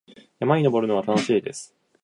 [0.39, 1.75] 山に登るのは楽しいです。